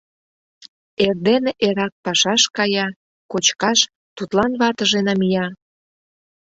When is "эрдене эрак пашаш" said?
1.05-2.43